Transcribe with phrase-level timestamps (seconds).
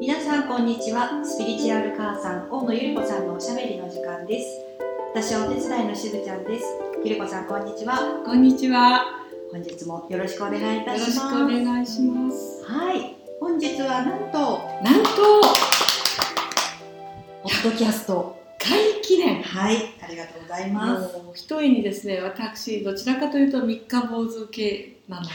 [0.00, 1.24] 皆さんこんにちは。
[1.24, 4.60] スピリチュアル母さん大野ゆり子さんのおしゃべりの時間です。
[5.14, 6.64] 私はお手伝いのしずちゃんです。
[7.04, 8.22] ゆり子さんこんにちは。
[8.24, 9.04] こんにちは。
[9.50, 12.64] 本日もよろしくお願いいたよろしくしますお願いします。
[12.64, 13.16] はい。
[13.40, 15.10] 本日はなんとなんと、
[17.42, 18.36] ポッドキャスト。
[18.36, 18.39] 会
[19.10, 19.42] 記念。
[19.42, 25.30] はいありがとうございますもう一重にですね、私、どちらかというと三日坊主系なので、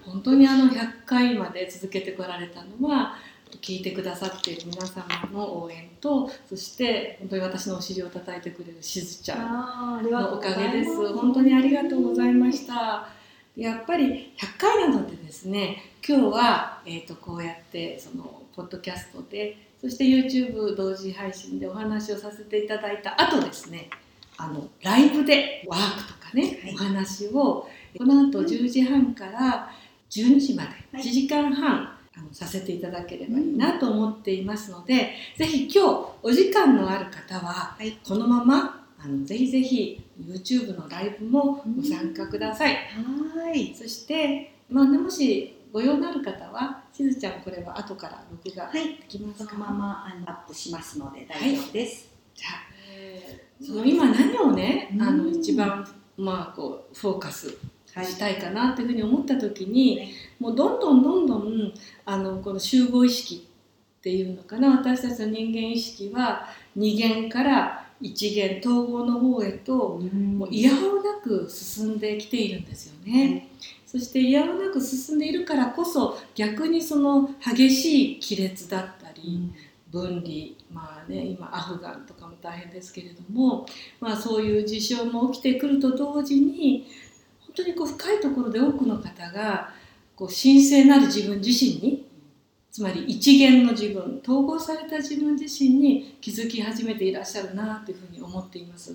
[0.06, 3.16] 本当にあの100回まで続けてこられたのは、
[3.60, 11.12] 聞いてくださっている皆様の応援と、そして本当に私のお尻を叩いてくれるしずちゃんのおかげです。
[11.12, 13.06] 本当にありがとうございました。
[13.54, 23.88] やっぱり100回なのでですね、今日は、えー、とこうやってそのポッドキャストで、そして YouTube 同時配信でお話をさせていただいた後ですね、
[24.36, 26.74] あのライブでワークとかね、はい。
[26.74, 29.70] お話をこの後10時半から
[30.10, 31.02] 12時まではい。
[31.02, 37.98] 1時間半、あのさせていただければいいなと思っていますので、ぜひ今日お時間のある方は、はい。
[38.06, 42.74] このままあのぜひぜひ YouTube のライブもご参加ください。
[42.74, 43.74] はい。
[43.76, 48.98] そして、まあね、もしご用のある方は、しずちゃんこれは後から録画ではい。
[49.08, 57.56] きますか、そのままあのアップしますので大丈夫です、じゃあ、その今何をね、あのうん一番まあこうフォーカス
[57.94, 60.08] はいしたいかなっていうふうに思った時に、はい。
[60.38, 61.72] もうどんどんどんどん
[62.04, 63.46] あのこの集合意識
[63.98, 64.78] っていうのかな？
[64.78, 73.48] 私たちの人間意識は二元から一元統合の方へともう嫌おなく進んできているんですよね。
[73.90, 79.50] そして嫌おなく進んでいるからこそ逆にその激しい亀裂だったり、
[79.90, 83.64] 分離まあね今アフガンとかも大変ですけれども、
[83.98, 86.86] まあ、そういう事象も起きてくると同時に
[87.40, 89.72] 本当にこう深いところで多くの方が
[90.14, 92.06] こう神聖なる自分自身に
[92.70, 98.94] つまり一元の自分統合された自分自身に気づき始めていらっしゃるなというふうに思っています。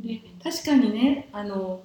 [0.00, 1.82] で確かにねあの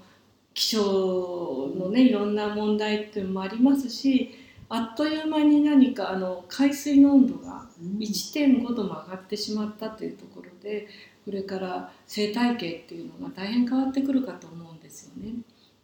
[0.60, 4.36] 気象のねいろんな問題っていうのもありますし
[4.68, 7.66] あっという間に何かあの海水の温度が
[7.98, 10.86] 1.5度も上がってしまったというところで
[11.24, 15.36] これから生態系っていうのが大変変わってくるかと思うんですよね。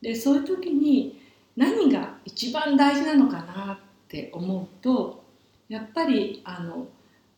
[0.02, 1.22] でそういう時に
[1.56, 3.78] 何が一番大事なのかなっ
[4.10, 5.24] て思うと
[5.70, 6.88] やっぱりあの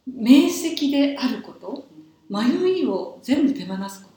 [0.07, 1.85] 明晰であること
[2.31, 4.09] 迷いを全部手放すこ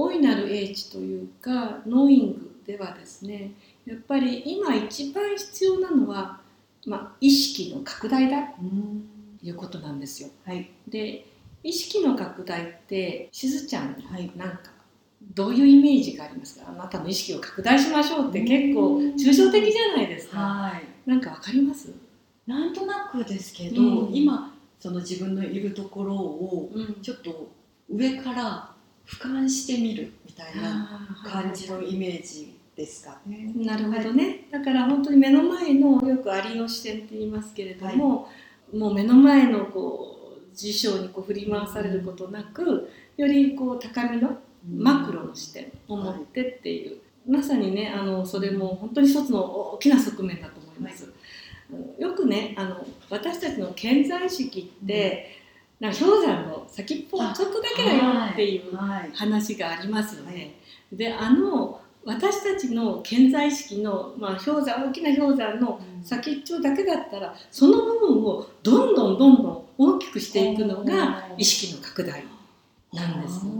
[0.00, 3.50] 大いなる英知というかノーイングではですね
[3.84, 6.38] やっぱり今一番必要なのは、
[6.86, 8.54] まあ、意識の拡大だと
[9.42, 10.28] いうことなんですよ。
[10.44, 10.70] はい。
[10.86, 11.26] で
[11.64, 14.30] 意識の拡大ってしずちゃんはい。
[14.36, 14.70] なんか
[15.34, 16.66] どういうイメージがありますか？
[16.68, 20.38] あなたの意識を拡大しましょうって結構抽象的じゃないですか。
[20.38, 21.10] はい。
[21.10, 21.90] なんかわかります、
[22.46, 24.14] なんとなくですけど、うん。
[24.14, 27.50] 今その自分のいるところをうん、ちょっと
[27.90, 28.70] 上から
[29.08, 33.50] 俯瞰してみるみたいな感じのイメージですかね。
[33.56, 38.28] なるほどね、だから本当に目の前のよくアリの視点って言いますけれども、
[38.72, 44.38] もう目の前のこう事象にこう振り回されることなくよりこう高みの
[44.76, 51.10] マクロの視点を持ってっていう、まさにねあのそれも本当に一つの大きな側面だと思います。
[51.98, 55.37] よくねあの私たちの健在意識って、
[55.80, 58.02] なんか氷山の先っぽちょっとだけだよ
[58.32, 60.32] っていうはい話がありますよね。
[60.32, 60.50] はい
[60.92, 72.24] であの私たちの健在意識の、まあ、氷山大きな氷山の先っちょだけだったらその部分をどんどんどんどん大きくしていくのが意識の拡大
[72.92, 73.52] なんですよ。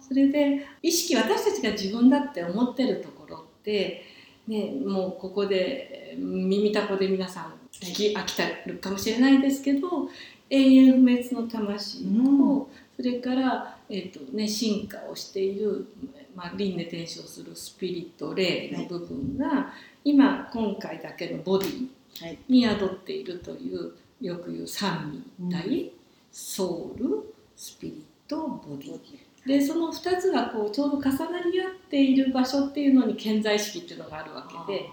[0.00, 4.04] それで意識私たちが自分だって思ってるところって、
[4.46, 10.08] ね、もうここで耳たこで皆さん聞き飽きたるかもしれないですけど
[10.50, 12.66] 永遠不滅の魂と、うん。
[12.96, 15.86] それから、えーとね、進化をしている、
[16.34, 19.72] まあ、輪廻転生するスピリット霊の部分が、
[20.04, 21.88] 今今回だけのボディ
[22.20, 22.38] はい。
[22.48, 25.92] に宿っているというよく言う三位一体、
[26.32, 27.92] ソウルスピリ
[28.26, 28.98] ットボディ。
[29.46, 34.88] でその2つがこうちょうど重なり合っている場所っていうのに健在意識っていうのがあるわけで。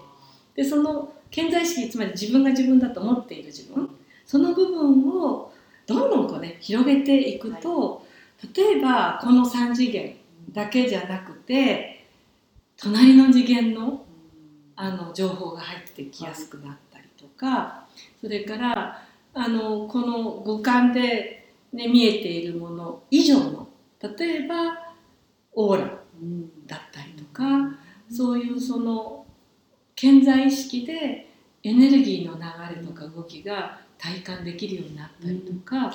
[0.54, 3.90] でその健在意識つまり自分が自分だと思っている自分
[4.26, 5.52] その部分を
[5.86, 8.04] どんどんこうね広げていくと、
[8.54, 10.16] 例えばこの3次元
[10.52, 12.04] だけじゃなくて
[12.76, 14.04] 隣の次元の
[14.78, 17.86] あの情報が入ってきやすくなったりとか
[18.20, 19.02] それから
[19.32, 23.68] あのこの五感で、ね、見えているもの以上の
[24.02, 24.94] 例えば
[25.54, 25.98] オーラ
[26.66, 27.42] だったりとか
[28.10, 29.24] そそういうその
[29.94, 31.30] 健在意識で
[31.62, 35.92] エネルギーの流れとか動きが体感できるようになったりとか、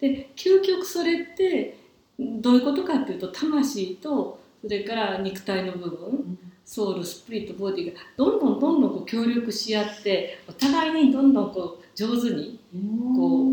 [0.00, 1.78] で究極それって
[2.18, 12.58] どういうことかっていうと魂とそれから肉体の部分ソウルスプリットボディがどんどんどんどんこう協力し合ってお互いにどんどんこう上手に
[13.16, 13.52] こう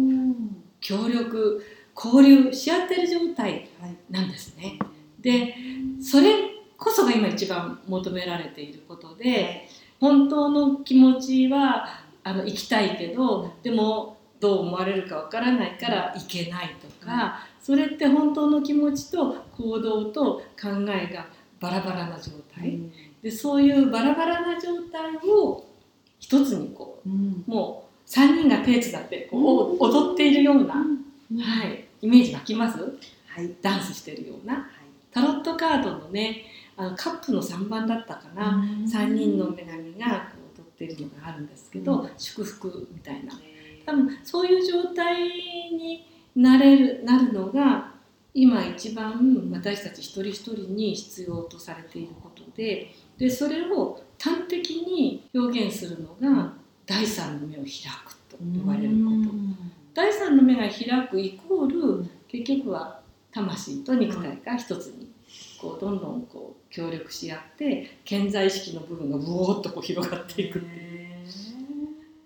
[0.80, 1.64] 協力
[1.96, 3.70] 交流し合ってる状態
[4.10, 4.80] なんですね。
[5.20, 5.56] で
[6.02, 6.32] それ
[6.78, 9.68] こそが今一番求められていることで
[10.00, 21.28] 本当の気持ちはあの行きたいけどでもどう思われるかわからないから行けないとか、それって本当の気持ちと行動と考えが
[21.60, 22.80] バラバラな状態、
[23.22, 25.64] でそういうバラバラな状態を
[26.20, 27.10] 一つにこう、
[27.50, 30.84] もう3人が手つだってこう、踊っているような、は
[31.68, 32.80] い、イメージ湧きます？
[32.80, 33.52] はい。
[33.62, 34.68] ダンスしてるような？
[35.12, 36.46] タロットカードのね
[36.78, 40.31] あのカップの3番だったかな、3人の女神が
[40.86, 42.10] ってるのがあるんですけど、うん。
[42.18, 43.34] 祝福みたいな。
[43.86, 46.06] 多分そういう状態に
[46.36, 47.92] なれるなるのが
[48.34, 56.54] 今一番私たち一人一人に必要とされていることででそれを端的に表現するのが
[56.86, 57.66] 第三の目を開
[58.06, 59.72] くと呼ばれること。
[59.94, 63.02] 第三の目が開くイコール結局は
[63.34, 65.11] 魂と肉体が一つに
[65.62, 70.92] こうどんどんこう協力し合って健在意識の部分がブオーっとこう広がっていくっていう。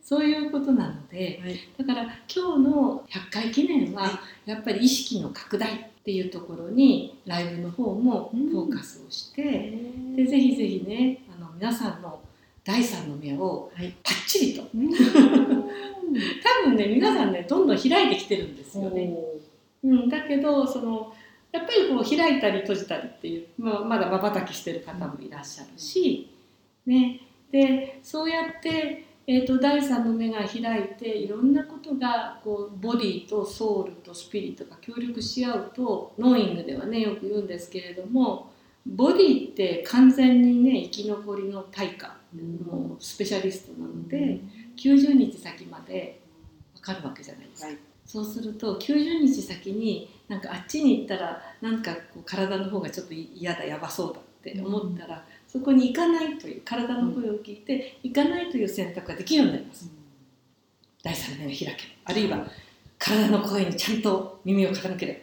[0.01, 1.59] そういうことなのではい。
[1.77, 2.03] だから
[2.33, 9.73] 今日の100回記念ははやっぱり意識の拡大っていうところにライブの方もフォーカスをして、
[10.15, 12.19] でぜひぜひねあの皆さんの
[12.63, 13.95] 第三の目をはい。
[14.03, 14.61] パッチリと。
[14.61, 14.67] 多
[16.69, 19.11] 分ね皆さんねどんどん開いてきてるんですよね。
[19.83, 21.14] うん、だけどその
[21.55, 26.29] やっぱりこう開いたり閉じたりっていう、まあ、まだまばたきしてる方もいらっしゃるし、
[26.85, 38.51] ね、でそうやって、えー、と第三の目が開いていろんなことがこうボディとソウルとスピリットが協力し合うとノーイングではねよく言うんですけれども
[38.85, 42.17] ボディって完全にね生き残りの対価
[42.67, 44.41] もうスペシャリストなので
[44.77, 46.19] 90日先まで
[46.75, 47.67] 分かるわけじゃないですか。
[47.67, 59.89] はいそうすると90日先になんかあっちに行ったらなんかこう体の方がちょっと嫌だやばそうだって思ったら、そこに行かないという体の声を聞いて行かないという選択ができるようになります。
[61.05, 62.47] 第三の目を開けあるいは
[62.97, 65.21] 体の声にちゃんと耳を傾ける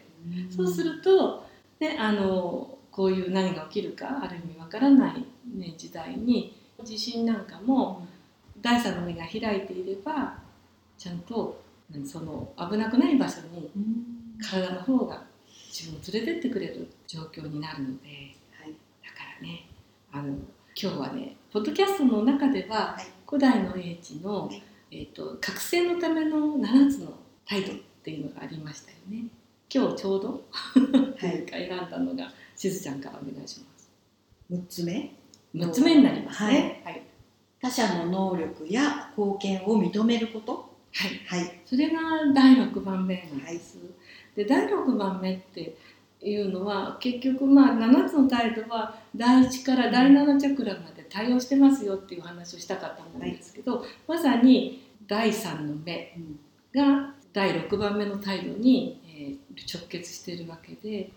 [0.55, 1.45] そうすると、
[1.81, 5.25] ね、あのこういう何が起きるかある意味わからない、
[5.59, 8.07] ね、時代に地震なんかも
[8.61, 10.39] 第三の目が開いていれば
[10.97, 11.62] ちゃんとうん
[12.05, 13.71] その危なくない場所に
[14.43, 15.25] 体の方が
[15.71, 18.09] 自分を連れてってくれる状況になるので
[18.61, 18.73] はい。
[19.03, 19.67] だからね
[20.13, 20.35] あの
[20.75, 23.07] 今日はねポッドキャストの中では、はい。
[23.27, 24.63] 古代の英知の、はい。
[24.91, 27.13] えー、と覚醒のための7つの
[27.47, 29.25] 態度っていうのがありましたよね。
[29.75, 31.45] 今日ちょうど、はい。
[31.49, 33.91] 選んだのがしずちゃんからお願いします。
[34.51, 35.15] 6つ目
[35.55, 36.83] ？6つ目になりますね。
[36.85, 37.03] はい、
[37.61, 41.41] 他者の能力や貢献を認めることはい。
[41.41, 41.61] はい。
[41.65, 41.99] それが
[42.35, 43.79] 第6番目なんです。
[44.37, 45.77] で第6番目って
[46.23, 56.17] いうのは結局まあ7つの態度は第1から第7チャクラまで対応してますよっていう話をしたかったんですけど、まさに第3の目
[56.75, 59.13] が第6番目の態度に、えー
[59.73, 61.11] 直結しているわけで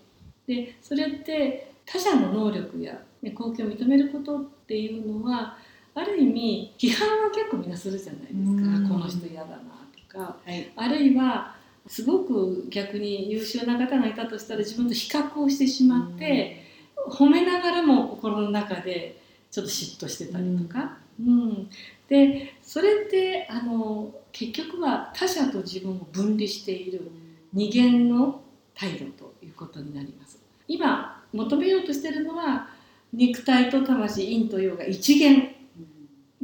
[0.46, 2.92] でそれって他者の能力や、
[3.22, 5.56] ね、貢献を認めることっていうのは
[5.96, 8.76] ある意味批判は結構みんなするじゃないですか。
[8.76, 8.88] うん。
[8.88, 10.36] この人嫌だなとか。
[10.44, 10.70] はい。
[10.76, 16.62] あるいはすごく逆に優秀な方がいたとしたら自分と比較をしてしまって、
[17.08, 21.70] 褒めながらも心の中でちょっと嫉妬してたりとか、うん。
[22.08, 27.10] でそれってあの結局は他者と自分を分離している
[27.54, 28.42] 二元の
[28.74, 30.38] 態度ということになります。
[30.68, 32.68] 今求めようとしているのは
[33.14, 35.55] 肉体と魂陰と陽が一元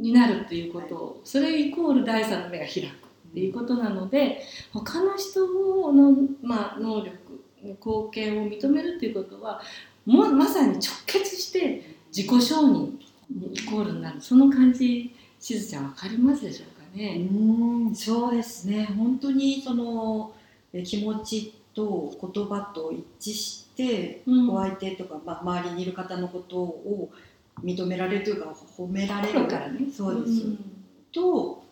[0.03, 0.95] になるっていうこと。
[0.95, 4.41] をそれイコール第三の目が開くっていうことなので
[4.73, 5.47] 他の人
[5.93, 7.17] の、まあ、能力
[7.63, 9.61] 貢献を認めるっていうことは
[10.05, 12.97] もうまさに直結して自己承認
[13.31, 14.21] にイコールになる。
[14.21, 17.17] その感じしずちゃん分かりますでしょうかうね。
[17.17, 18.85] んそうですね。
[18.97, 20.33] 本当にその
[20.73, 24.49] え気持ちと言葉と一致して、うん。
[24.49, 27.09] お相手とか、まあ、周りにいる方のことを
[27.61, 29.79] 認められるというか褒められる心からね。
[29.91, 30.57] そうです、ん。
[31.11, 31.63] と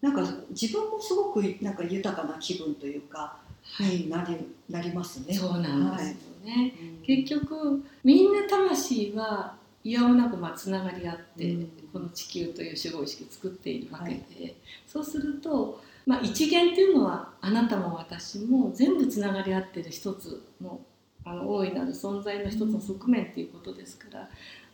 [0.00, 4.36] なんか自分もすごくなんか豊かな気分というか、はい、なり
[4.68, 5.34] なりますね。
[5.34, 6.74] そうなんですよね。
[6.80, 7.04] うん。
[7.04, 9.54] 結局みんな魂は
[9.84, 11.70] いやおなくまあつながり合って、うん。
[11.92, 20.80] この地球という守護意識を作っているわけで、そうすると、まあ、一元っていうのはあなたも私も全部つながり合ってる一つの
[21.24, 24.28] あの大いなる存在の一つの側面っていうことですから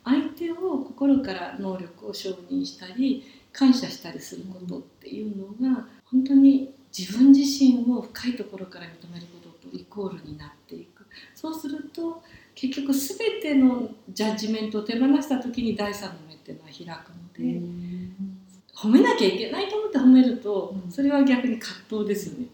[0.05, 11.05] 相手を心から能力を承認したり感謝したりすることっていうのが本当に自分自身を深いところから認めることとイコールになっていく。
[11.33, 17.61] そうすると結局全てのジャッジメントを手放した時に第三の目っていうのは開くので、
[18.73, 20.91] 褒めなきゃいけないと思って褒めるとうん。
[20.91, 22.47] それは逆に葛藤ですよね。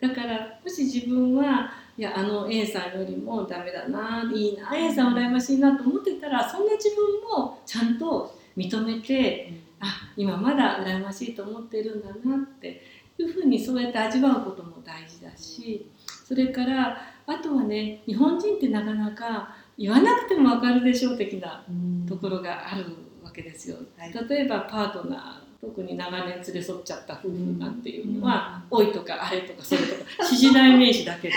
[0.00, 12.80] だからもし自分はいやあの A さんよりもダメだないいな A さん羨ましいなと思ってたらそんな自分もちゃんと認めてあ今まだ羨ましいと思ってるんだなって
[13.18, 15.90] いうふうにそうやって味わうことも大事だし
[16.24, 21.64] それからあとはね日本人ってなかなか言わなくても分かるでしょう的な
[22.08, 22.86] ところがある
[23.24, 23.76] わけですよ。
[23.96, 24.28] はい。
[24.28, 31.34] 例えばパートナー特に長年連れ添っちゃった夫婦なんていうのは「おい」とか「あれ」とか「それ」とか指示代名詞だけで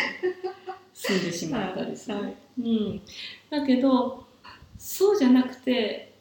[0.94, 2.18] 済んでしまったりする。
[2.18, 2.36] はい。
[2.60, 3.01] うん、
[3.50, 4.25] だけど
[4.78, 6.13] そうじゃなくて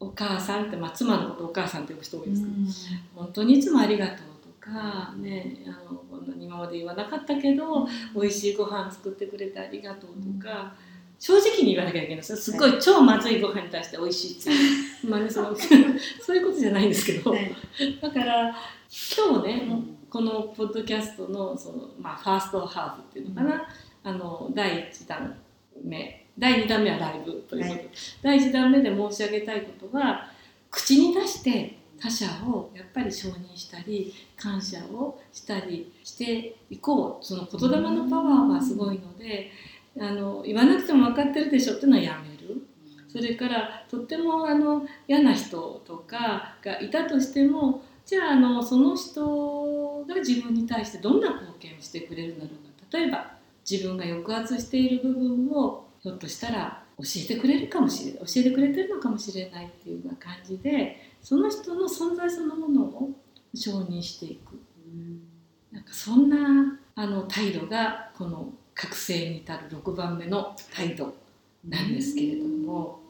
[0.00, 10.74] お母さんって、まあ、妻のことをお母さんって呼ぶ人多いですけど、本当にいつもありがとうとか、ね、あのこんなに今まで言わなかったけど美味しいご飯作ってくれてありがとうとか、
[11.24, 12.16] 正直に言わなきゃいけない。
[12.16, 15.56] ですよすっごい超まずいご飯に対して美味しいっていう、 まあね、その
[16.20, 17.50] そういうことじゃないんですけど、はい。
[17.98, 18.54] だから
[19.16, 19.68] 今日ね、
[20.10, 23.66] このポッドキャストのその、まあ、ファーストハーフっていうのかな、
[24.02, 25.34] あの第1弾
[25.82, 26.26] 目。
[26.36, 27.88] 第2弾目はライブということで、はい。
[28.20, 30.28] 第1弾目で申し上げたいことは
[30.70, 37.24] 口に出して他者をやっぱり承認したり感謝をしたりしていこう。
[37.24, 39.50] その言霊のパワーはすごいので
[39.98, 42.34] あの言わなくても分かってるでしょっていうのはやめる。
[43.08, 53.30] それからとってもあの嫌な人とかがいたとしてもじゃああのその人が自分に対してどんな貢献をしてくれるんだろうか例えば
[53.68, 63.10] 自分が抑圧している部分をひょっとしたら教えてくれるかもしれない教えてくれてるのかもしれないっていうような感じでその人の存在そのものを
[63.54, 64.58] 承認していく
[65.72, 71.14] なんかそんなあの態度がこの覚醒に至る6番目の態度
[71.68, 73.00] なんですけれども。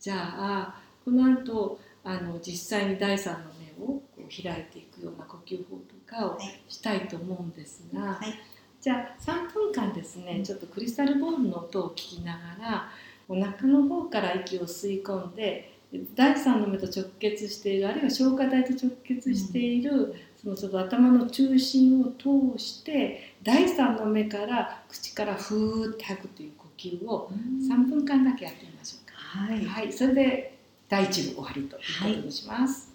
[0.00, 8.34] じゃあこの後あの実際に第三の目をこう開いていくような呼吸法とかをはいしたいと思うんですが、はい。
[8.80, 10.40] じゃあ3分間ですね。
[10.42, 12.88] ちょっとクリスタルボールの音を聞きながら
[13.28, 15.78] お腹の方から息を吸い込んで
[16.14, 27.30] 第三の目と直結しているあるいは消化体と直結している、そのちょっと頭の中心を通して第三の目から口からふーって吐くという呼吸を
[27.68, 29.16] 3分間だけやってみましょうか。
[29.16, 32.90] はいはい、それで第一部終わりということにします。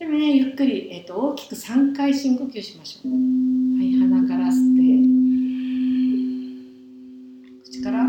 [0.00, 3.12] じゃあね、ゆっくり、えっ、と、大きく3回深呼吸しましょう。
[3.12, 3.18] は
[3.84, 4.82] い、鼻から吸って。
[7.70, 8.04] 口から。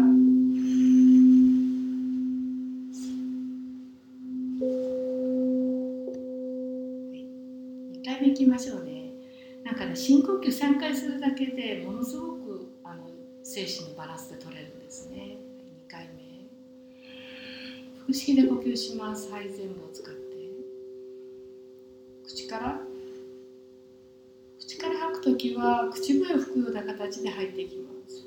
[7.91, 9.11] 2回目いきましょうね。
[9.65, 13.03] なんかね、深呼吸3回するだけでものすごくあの
[13.43, 15.37] 精神のバランスで取れるんですね。
[15.87, 16.49] 2回目。
[18.01, 19.31] 腹式で呼吸します。
[19.31, 20.21] はい、全部を使って。
[22.25, 22.81] 口から？
[24.57, 28.25] 口から吐くときは口笛を吹くような形で吐いていきます。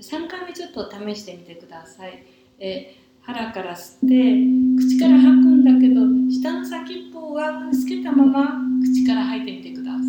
[0.00, 2.24] 3回目ちょっと試してみてください。
[2.58, 5.35] え腹から吸って口から吐く
[6.38, 10.02] んだけど下の先っぽを上顎につけたまま口から吐いてみてください。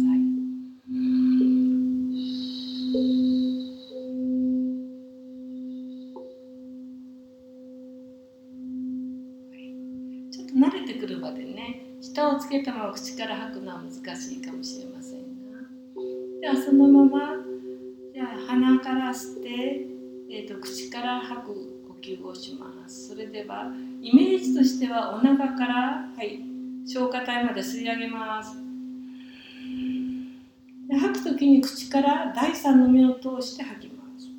[10.31, 15.60] ちょっと慣れてくるまでね下をつけたまま口から吐くのは難しいかもしれませんが
[16.41, 17.37] ではそのまま
[22.38, 23.10] します？
[23.10, 25.75] それではイメージとしてはお腹から、
[26.15, 26.39] はい、
[26.86, 28.56] 消化体まで吸い上げます。
[30.88, 34.29] で吐く時に口から第三の目を通して吐きます。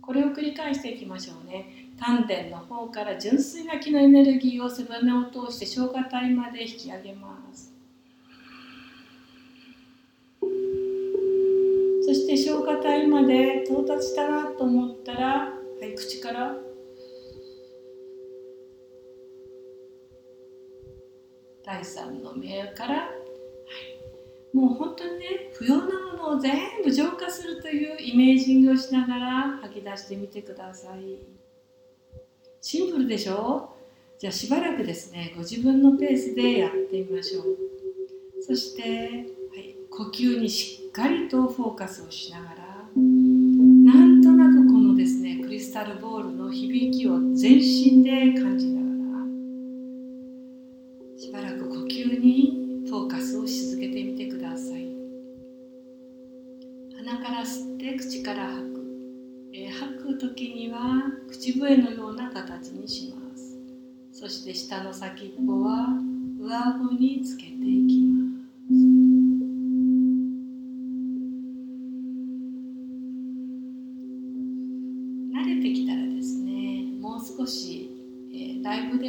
[0.00, 1.88] これを繰り返していきましょうね。
[1.98, 7.75] 丹田の方から純粋な気のエネルギーを背骨を通して消化体まで引き上げます。
[12.06, 16.56] そして消化体まで到達したなと思ったら、はい、口から。
[21.64, 23.06] 第三の目から、は
[24.54, 31.18] い、もう本当にね不要なものを全部浄化するというイメージングをしながら吐き出してみてください。
[32.60, 33.68] シンプルでしょ？
[34.20, 37.44] じゃあしばらくですねご自分のペースでやってみましょう。
[38.40, 39.26] そして、
[39.96, 42.56] 呼吸にしっかりとフォーカスをしながら
[42.94, 48.86] なんとなくこのですねクリスタルボールの響きを全身で感じなが
[49.20, 49.24] ら
[51.18, 54.86] しばらく呼吸にフォーカスをし続けてみてください。
[56.98, 58.84] 鼻から吸って口から吐く、
[59.54, 63.58] えー、吐く時には口笛のような形にします。
[64.12, 65.88] そして下の先っぽは
[66.38, 68.25] 上顎につけていきます。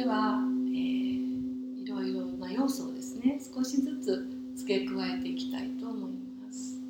[0.08, 0.38] は、
[0.68, 6.80] えー、いろいろな要素をですね少しずつ付け加えていきたいと思います。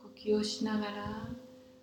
[0.00, 1.28] 呼吸をしながら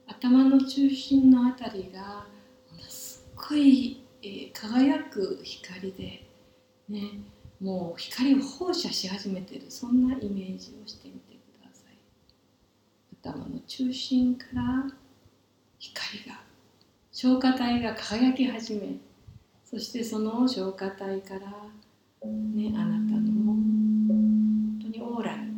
[0.07, 2.25] 頭の中心のあたりが
[2.71, 6.23] ものすごい、えー、輝く光で
[6.87, 7.19] ね、
[7.62, 11.97] もう光を放射し始めてるそんなイメージをしてみてください。
[13.21, 14.91] 頭の中心から
[15.79, 16.41] 光が
[17.12, 18.97] 消化体が輝き始め
[19.63, 21.39] そしてその消化体から、
[22.27, 25.55] ね、あなたの本当にオーラに。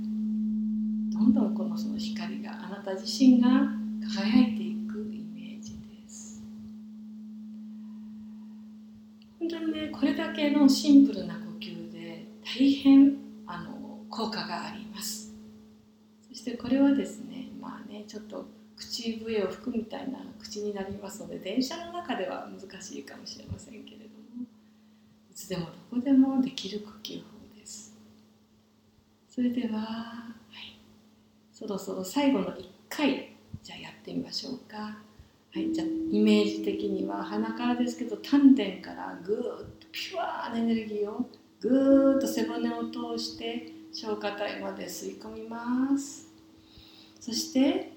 [1.12, 3.50] どんどんこのその光があなた自身が
[4.16, 6.44] 輝いていくイメージです。
[9.40, 11.47] 本当にねこれだけのシンプルな
[12.58, 15.32] 大変あの効果があります。
[16.28, 18.46] そしてこれはですねまあねちょっと
[18.76, 24.46] 口笛を吹くみたいな口になりますので電車の中では難しいかもしれませんけれども
[25.30, 27.96] いつでもどこでもできる呼吸法です。
[29.30, 30.80] それでは、はい、
[31.54, 34.78] そろそろ最後の1回じゃあやってみましょうか。
[34.78, 39.42] はい、じゃあイメージ的には鼻からですけど丹田からぐーっ
[39.80, 46.28] とピュアなエネルギーをぐーっと背骨を通して消化体まで吸い込みます。
[47.20, 47.92] そして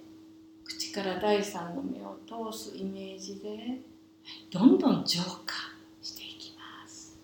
[0.65, 3.81] 口から第三の目を通すイメージで、
[4.51, 5.55] どんどん浄化
[6.03, 7.19] していきます。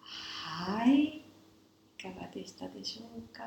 [0.00, 1.22] はいい
[2.02, 3.42] かがでしたでしょうか。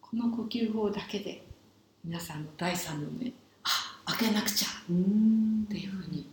[0.00, 1.42] この呼吸法だけで
[2.04, 3.32] 皆さんの第三の目
[4.10, 4.86] あ開けなくちゃっ
[5.68, 6.26] ていうふうに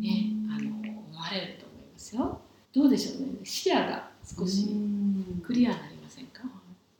[0.00, 2.40] ねあの思われると思いますよ。
[2.74, 3.28] どうでしょうね。
[3.44, 4.68] 視野が少し
[5.46, 6.42] クリアになりませんか？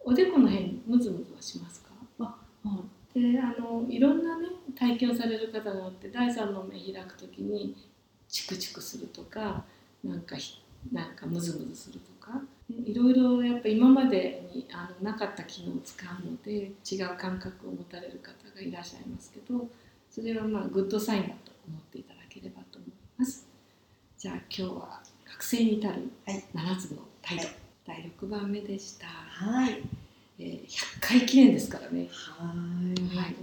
[0.00, 1.88] おでこの辺ムズムズはしますか？
[2.20, 2.37] あ、
[3.14, 4.48] であのいろんなね
[4.79, 7.77] 体験をされる方があって第三の目開く時に
[8.29, 9.64] チクチクするとか
[10.05, 10.37] なんか
[10.92, 19.66] なんかムズムズするとかいろいろやっぱ今までにあのなかった機能を使うので違う感覚を持たれる方がいらっしゃいますけど
[20.14, 23.48] それはまあグッドサインだと思っていただければと思います。
[24.16, 26.09] じゃあ今日は覚醒に至る
[26.55, 29.09] 7つの態度、はい、第6番目でした。
[29.09, 29.83] はい、
[30.38, 32.07] えー、100回記念ですからね。
[32.12, 33.16] はい。
[33.16, 33.35] はい。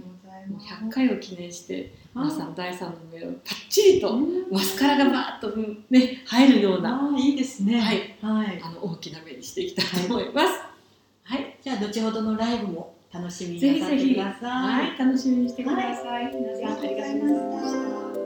[0.48, 4.16] もう100回を記念して皆さん第3の目をパッチリと
[4.50, 5.54] マスカラがバーッと、
[5.90, 10.48] ね、入るようないいですね、はい、はい、あの大きな目にしていきたいと思います、
[11.22, 14.88] はい、じゃあ後ほどのライブも楽しみになさってください。
[14.88, 17.28] はい、楽しみにしてください、皆さんありがとうございま
[18.08, 18.21] した